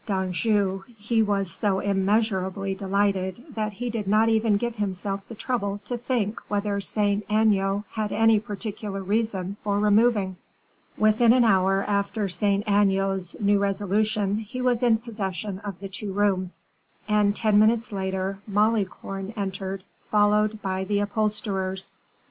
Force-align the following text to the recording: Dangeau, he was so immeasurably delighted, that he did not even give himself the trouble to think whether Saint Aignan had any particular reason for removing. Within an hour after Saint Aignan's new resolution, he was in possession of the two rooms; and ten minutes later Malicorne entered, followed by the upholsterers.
Dangeau, 0.07 0.83
he 0.97 1.21
was 1.21 1.51
so 1.51 1.79
immeasurably 1.79 2.73
delighted, 2.73 3.53
that 3.53 3.73
he 3.73 3.91
did 3.91 4.07
not 4.07 4.29
even 4.29 4.57
give 4.57 4.77
himself 4.77 5.21
the 5.27 5.35
trouble 5.35 5.79
to 5.85 5.95
think 5.95 6.39
whether 6.47 6.81
Saint 6.81 7.23
Aignan 7.29 7.83
had 7.91 8.11
any 8.11 8.39
particular 8.39 9.03
reason 9.03 9.57
for 9.61 9.79
removing. 9.79 10.37
Within 10.97 11.33
an 11.33 11.43
hour 11.43 11.83
after 11.87 12.27
Saint 12.29 12.63
Aignan's 12.67 13.35
new 13.39 13.59
resolution, 13.59 14.39
he 14.39 14.59
was 14.59 14.81
in 14.81 14.97
possession 14.97 15.59
of 15.59 15.79
the 15.79 15.87
two 15.87 16.11
rooms; 16.11 16.65
and 17.07 17.35
ten 17.35 17.59
minutes 17.59 17.91
later 17.91 18.39
Malicorne 18.47 19.35
entered, 19.37 19.83
followed 20.09 20.63
by 20.63 20.83
the 20.83 20.97
upholsterers. 20.97 21.93